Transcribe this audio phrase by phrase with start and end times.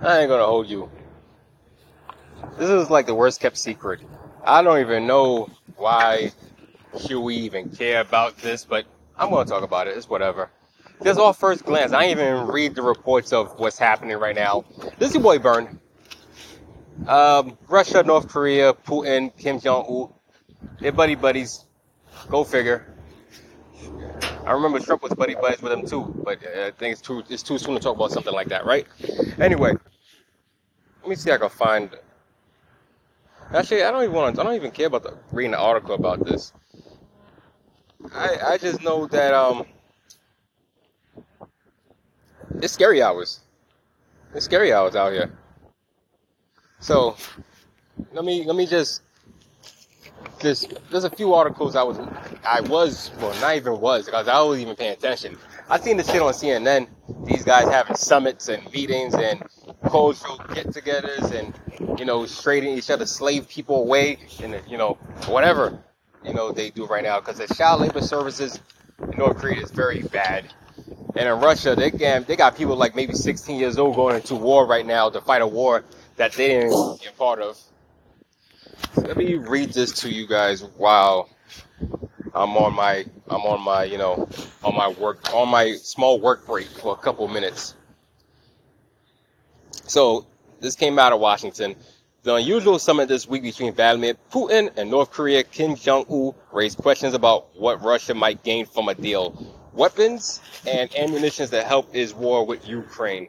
[0.00, 0.90] I ain't gonna hold you.
[2.58, 4.00] This is like the worst kept secret.
[4.44, 6.32] I don't even know why
[7.00, 8.84] should we even care about this, but
[9.16, 9.96] I'm gonna talk about it.
[9.96, 10.50] It's whatever.
[11.02, 14.64] Just all first glance, I ain't even read the reports of what's happening right now.
[14.98, 15.80] This is your boy Burn.
[17.06, 21.64] Um, Russia, North Korea, Putin, Kim Jong Un, they're buddy buddies.
[22.28, 22.86] Go figure.
[24.46, 27.42] I remember Trump was buddy buddies with him too, but I think it's too it's
[27.42, 28.86] too soon to talk about something like that, right?
[29.40, 29.72] Anyway,
[31.00, 31.90] let me see if I can find.
[33.54, 34.36] Actually, I don't even want.
[34.36, 36.52] To, I don't even care about the, reading the article about this.
[38.12, 39.64] I I just know that um,
[42.56, 43.40] it's scary hours.
[44.34, 45.32] It's scary hours out here.
[46.80, 47.16] So
[48.12, 49.02] let me let me just
[50.40, 51.98] there's there's a few articles I was
[52.46, 55.36] I was well not even was because I wasn't even paying attention.
[55.68, 56.88] I seen this shit on CNN.
[57.24, 59.42] These guys having summits and meetings and
[59.88, 64.94] cultural get-togethers and you know trading each other slave people away and you know
[65.26, 65.78] whatever
[66.24, 68.60] you know they do right now because the child labor services
[69.02, 70.52] in North Korea is very bad.
[71.16, 74.34] And in Russia, they can, they got people like maybe 16 years old going into
[74.34, 75.84] war right now to fight a war
[76.16, 77.58] that they didn't get part of.
[79.04, 81.28] Let me read this to you guys while
[82.34, 84.26] I'm on my I'm on my you know
[84.62, 87.74] on my work on my small work break for a couple minutes.
[89.86, 90.26] So
[90.60, 91.76] this came out of Washington.
[92.22, 96.78] The unusual summit this week between Vladimir Putin and North Korea Kim Jong Un raised
[96.78, 102.14] questions about what Russia might gain from a deal, weapons and ammunition that help its
[102.14, 103.28] war with Ukraine.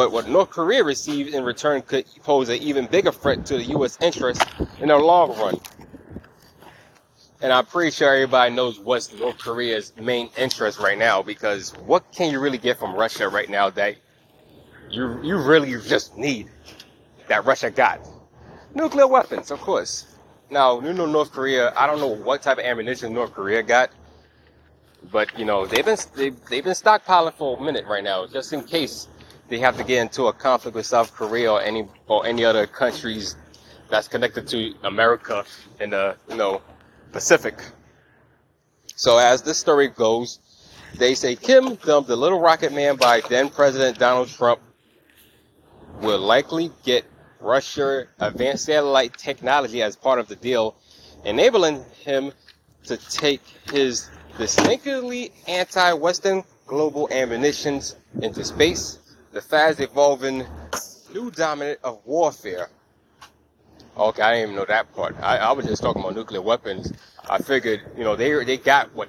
[0.00, 3.64] But what North Korea received in return could pose an even bigger threat to the
[3.64, 3.98] U.S.
[4.00, 4.42] interest
[4.78, 5.60] in the long run.
[7.42, 12.10] And I'm pretty sure everybody knows what's North Korea's main interest right now because what
[12.12, 13.96] can you really get from Russia right now that
[14.88, 16.48] you you really just need
[17.28, 18.00] that Russia got?
[18.74, 20.16] Nuclear weapons, of course.
[20.48, 23.90] Now, you know North Korea, I don't know what type of ammunition North Korea got,
[25.12, 28.54] but you know, they've been they've, they've been stockpiling for a minute right now just
[28.54, 29.06] in case
[29.50, 32.66] they have to get into a conflict with South Korea or any or any other
[32.66, 33.36] countries
[33.90, 35.44] that's connected to America
[35.80, 36.62] in the you know
[37.12, 37.60] Pacific.
[38.94, 40.38] So as this story goes,
[40.96, 44.60] they say Kim dumped the Little Rocket Man by then President Donald Trump
[46.00, 47.04] will likely get
[47.40, 50.76] Russia advanced satellite technology as part of the deal,
[51.24, 52.32] enabling him
[52.84, 58.98] to take his distinctly anti-Western global ammunitions into space
[59.32, 60.46] the fast evolving
[61.12, 62.68] new dominant of warfare.
[63.96, 65.16] Okay, I didn't even know that part.
[65.20, 66.92] I, I was just talking about nuclear weapons.
[67.28, 69.08] I figured, you know, they they got what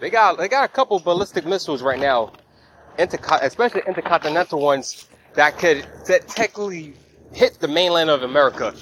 [0.00, 0.38] they got.
[0.38, 2.32] They got a couple ballistic missiles right now,
[2.98, 6.94] interco- especially intercontinental ones that could that technically
[7.32, 8.74] hit the mainland of America.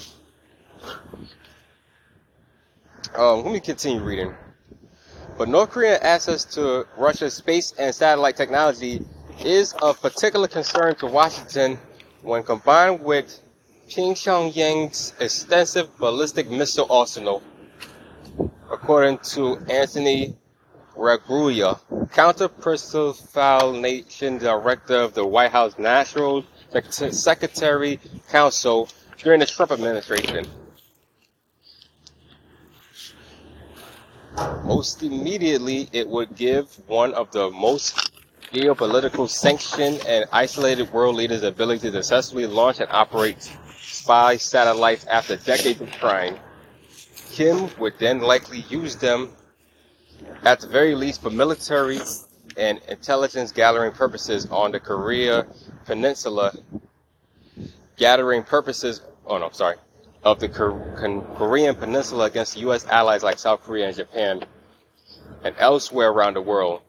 [3.15, 4.33] Um, let me continue reading.
[5.37, 9.01] But North Korean access to Russia's space and satellite technology
[9.45, 11.77] is of particular concern to Washington
[12.21, 13.39] when combined with
[13.89, 17.41] Pyongyang's extensive ballistic missile arsenal,
[18.71, 20.35] according to Anthony
[20.95, 21.79] Raguya,
[22.11, 23.81] counter-personnel
[24.39, 26.45] director of the White House National
[26.89, 27.99] Secretary
[28.29, 28.87] Council
[29.17, 30.45] during the Trump administration.
[34.63, 38.10] Most immediately, it would give one of the most
[38.51, 45.37] geopolitical sanction and isolated world leaders' ability to successfully launch and operate spy satellites after
[45.37, 46.37] decades of trying.
[47.31, 49.29] Kim would then likely use them
[50.43, 51.99] at the very least for military
[52.57, 55.47] and intelligence gathering purposes on the Korea
[55.85, 56.53] Peninsula,
[57.95, 59.77] gathering purposes, oh no, sorry,
[60.23, 62.85] of the Korean Peninsula against U.S.
[62.87, 64.43] allies like South Korea and Japan,
[65.43, 66.81] and elsewhere around the world.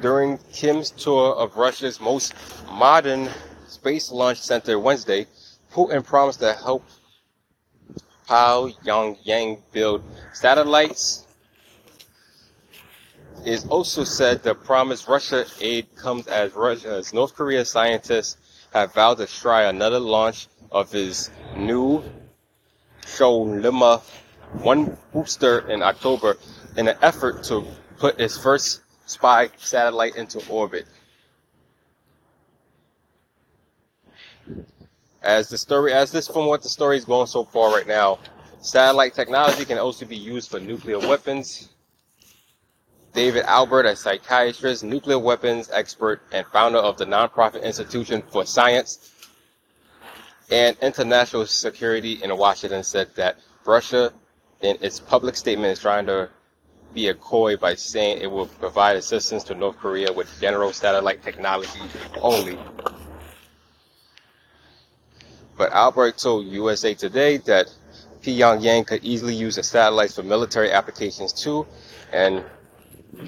[0.00, 2.34] During Kim's tour of Russia's most
[2.70, 3.28] modern
[3.68, 5.26] space launch center Wednesday,
[5.72, 6.84] Putin promised to help
[8.28, 11.26] Pyongyang build satellites.
[13.44, 18.36] It is also said the promised Russia aid comes as Russia's North Korea scientists
[18.72, 22.02] have vowed to try another launch of his new
[23.02, 24.00] Chollima
[24.62, 26.36] 1 booster in October
[26.76, 27.66] in an effort to
[27.98, 30.86] put its first spy satellite into orbit.
[35.22, 38.18] As the story, as this from what the story is going so far right now,
[38.60, 41.68] satellite technology can also be used for nuclear weapons.
[43.12, 49.12] David Albert, a psychiatrist, nuclear weapons expert, and founder of the nonprofit Institution for Science
[50.50, 54.12] and International Security in Washington, said that Russia,
[54.62, 56.30] in its public statement, is trying to
[56.94, 61.22] be a coy by saying it will provide assistance to North Korea with general satellite
[61.22, 61.80] technology
[62.20, 62.58] only.
[65.56, 67.68] But Albert told USA Today that
[68.22, 71.66] Pyongyang could easily use the satellites for military applications too,
[72.12, 72.44] and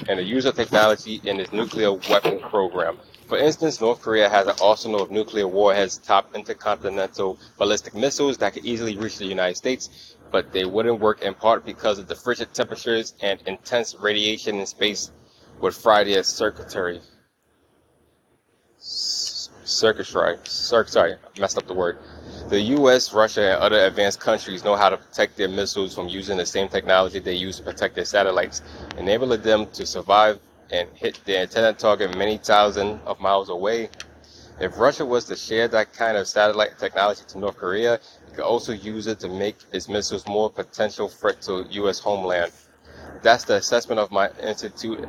[0.08, 2.98] and the use of technology in its nuclear weapon program.
[3.26, 8.54] For instance, North Korea has an arsenal of nuclear warheads, top intercontinental ballistic missiles that
[8.54, 12.14] could easily reach the United States, but they wouldn't work in part because of the
[12.16, 15.12] frigid temperatures and intense radiation in space
[15.60, 17.00] would fry their circuitry.
[18.76, 20.38] Circuitry.
[20.42, 21.98] Circ- sorry, I messed up the word.
[22.48, 26.36] The US, Russia, and other advanced countries know how to protect their missiles from using
[26.36, 28.60] the same technology they use to protect their satellites,
[28.98, 30.40] enabling them to survive
[30.72, 33.88] and hit their intended target many thousands of miles away.
[34.60, 38.00] If Russia was to share that kind of satellite technology to North Korea,
[38.34, 41.98] could also use it to make its missiles more potential threat to U.S.
[41.98, 42.52] homeland.
[43.22, 45.08] That's the assessment of my institute.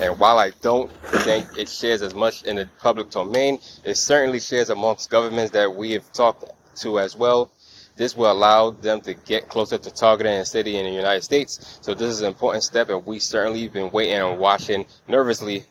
[0.00, 0.90] And while I don't
[1.22, 5.74] think it shares as much in the public domain, it certainly shares amongst governments that
[5.74, 6.44] we have talked
[6.76, 7.50] to as well.
[7.96, 11.78] This will allow them to get closer to targeting a city in the United States.
[11.82, 15.64] So this is an important step, and we certainly have been waiting and watching nervously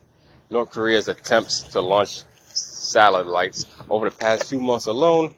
[0.51, 2.24] North Korea's attempts to launch
[2.54, 3.66] satellites.
[3.89, 5.33] Over the past few months alone,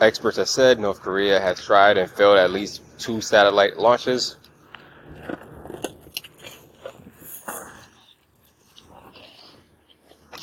[0.00, 4.36] experts have said North Korea has tried and failed at least two satellite launches.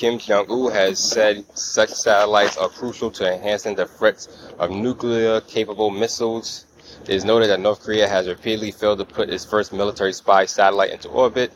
[0.03, 4.27] Kim Jong un has said such satellites are crucial to enhancing the threats
[4.59, 6.65] of nuclear capable missiles.
[7.03, 10.45] It is noted that North Korea has repeatedly failed to put its first military spy
[10.45, 11.53] satellite into orbit.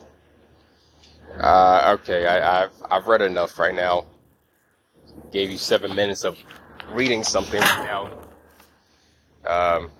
[1.38, 4.06] Uh, okay, I, have I've read enough right now.
[5.30, 6.38] Gave you seven minutes of
[6.92, 8.10] reading something right now.
[9.46, 9.90] Um,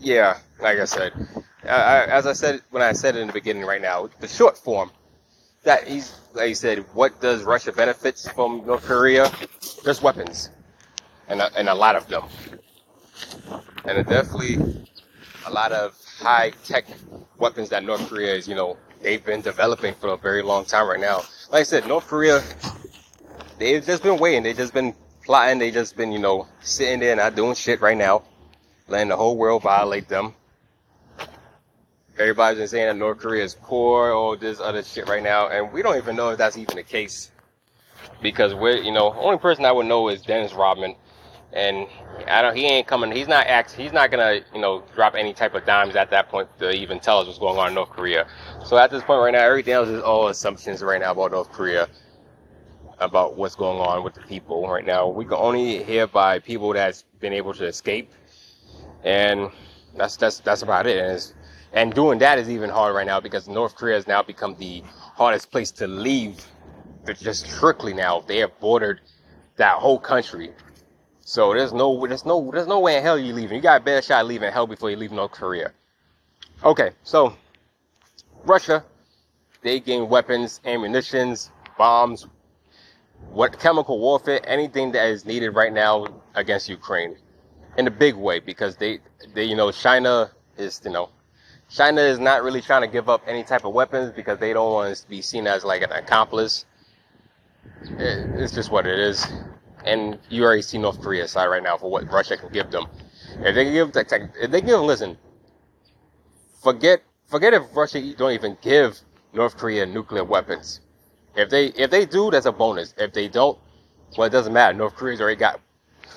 [0.00, 1.12] yeah, like I said,
[1.64, 4.58] I, as I said when I said it in the beginning, right now, the short
[4.58, 4.90] form
[5.62, 9.30] that he's like you said, what does Russia benefits from North Korea?
[9.84, 10.50] Just weapons,
[11.28, 12.24] and a, and a lot of them,
[13.84, 14.56] and definitely
[15.46, 16.84] a lot of high tech
[17.38, 20.88] weapons that North Korea is, you know, they've been developing for a very long time
[20.88, 21.18] right now.
[21.50, 22.42] Like I said, North Korea,
[23.58, 24.42] they've just been waiting.
[24.42, 24.94] They've just been
[25.24, 25.58] plotting.
[25.58, 28.22] They just been, you know, sitting there not doing shit right now,
[28.88, 30.34] letting the whole world violate them.
[32.18, 35.72] Everybody's been saying that North Korea is poor, all this other shit right now, and
[35.72, 37.30] we don't even know if that's even the case.
[38.20, 40.94] Because we're, you know, only person I would know is Dennis Rodman,
[41.52, 41.86] and
[42.28, 45.32] I don't, he ain't coming, he's not act, he's not gonna, you know, drop any
[45.32, 47.90] type of dimes at that point to even tell us what's going on in North
[47.90, 48.26] Korea.
[48.64, 51.50] So at this point right now, everything else is all assumptions right now about North
[51.50, 51.88] Korea,
[53.04, 55.08] about what's going on with the people right now.
[55.08, 58.10] We can only hear by people that's been able to escape,
[59.04, 59.50] and
[59.96, 60.98] that's that's that's about it.
[60.98, 61.32] And
[61.72, 64.82] and doing that is even hard right now because North Korea has now become the
[64.86, 66.44] hardest place to leave.
[67.04, 69.00] They're Just strictly now, they have bordered
[69.56, 70.52] that whole country.
[71.22, 73.56] So there's no, there's no, there's no way in hell you leaving.
[73.56, 75.72] You got a better shot leaving hell before you leave North Korea.
[76.64, 77.34] Okay, so
[78.44, 78.84] Russia,
[79.62, 82.26] they gain weapons, ammunitions, bombs,
[83.30, 87.16] what chemical warfare, anything that is needed right now against Ukraine,
[87.76, 89.00] in a big way because they,
[89.34, 91.08] they, you know, China is, you know,
[91.70, 94.72] China is not really trying to give up any type of weapons because they don't
[94.72, 96.66] want to be seen as like an accomplice.
[97.98, 99.26] It's just what it is.
[99.84, 102.86] And you already see North Korea's side right now for what Russia can give them.
[103.40, 105.16] If they give, if they give, listen,
[106.62, 109.00] forget, forget if Russia don't even give
[109.32, 110.80] North Korea nuclear weapons.
[111.36, 112.94] If they, if they do, that's a bonus.
[112.98, 113.58] If they don't,
[114.16, 114.76] well, it doesn't matter.
[114.76, 115.60] North Korea's already got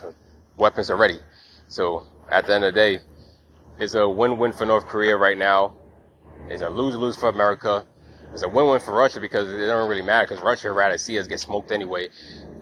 [0.57, 1.19] weapons already.
[1.67, 2.99] So at the end of the day,
[3.79, 5.73] it's a win-win for North Korea right now.
[6.49, 7.85] It's a lose-lose for America.
[8.33, 11.17] It's a win-win for Russia because it don't really matter because Russia would rather see
[11.19, 12.09] us get smoked anyway.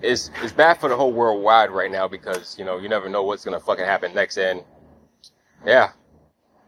[0.01, 3.09] It's it's bad for the whole world wide right now because you know you never
[3.09, 4.37] know what's gonna fucking happen next.
[4.37, 4.63] And
[5.65, 5.91] yeah,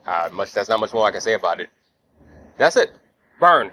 [0.08, 1.70] uh, much that's not much more I can say about it.
[2.58, 2.94] That's it.
[3.39, 3.72] Burn.